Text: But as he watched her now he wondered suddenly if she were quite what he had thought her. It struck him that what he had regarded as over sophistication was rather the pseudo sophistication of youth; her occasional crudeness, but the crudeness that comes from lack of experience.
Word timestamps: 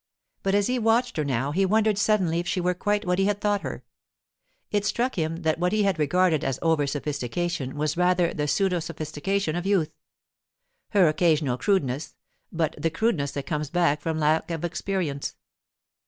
But 0.41 0.55
as 0.55 0.65
he 0.65 0.79
watched 0.79 1.17
her 1.17 1.23
now 1.23 1.51
he 1.51 1.63
wondered 1.63 1.95
suddenly 1.99 2.39
if 2.39 2.47
she 2.47 2.59
were 2.59 2.73
quite 2.73 3.05
what 3.05 3.19
he 3.19 3.25
had 3.25 3.39
thought 3.39 3.61
her. 3.61 3.83
It 4.71 4.83
struck 4.83 5.13
him 5.13 5.43
that 5.43 5.59
what 5.59 5.73
he 5.73 5.83
had 5.83 5.99
regarded 5.99 6.43
as 6.43 6.57
over 6.63 6.87
sophistication 6.87 7.77
was 7.77 7.95
rather 7.95 8.33
the 8.33 8.47
pseudo 8.47 8.79
sophistication 8.79 9.55
of 9.55 9.67
youth; 9.67 9.93
her 10.89 11.07
occasional 11.07 11.59
crudeness, 11.59 12.15
but 12.51 12.73
the 12.79 12.89
crudeness 12.89 13.31
that 13.33 13.45
comes 13.45 13.69
from 13.69 14.17
lack 14.17 14.49
of 14.49 14.65
experience. 14.65 15.35